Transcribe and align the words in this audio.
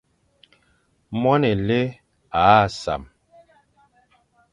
Moan 1.21 1.43
élé 1.51 1.81
âʼa 2.41 2.57
sam. 2.81 3.03